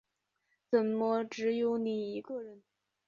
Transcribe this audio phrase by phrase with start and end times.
[0.67, 2.63] 怎么只有你一个人